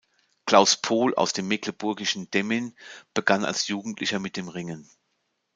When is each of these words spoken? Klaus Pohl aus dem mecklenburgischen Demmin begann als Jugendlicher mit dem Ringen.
Klaus 0.47 0.77
Pohl 0.77 1.13
aus 1.13 1.31
dem 1.31 1.47
mecklenburgischen 1.47 2.31
Demmin 2.31 2.75
begann 3.13 3.45
als 3.45 3.67
Jugendlicher 3.67 4.17
mit 4.17 4.35
dem 4.35 4.49
Ringen. 4.49 4.89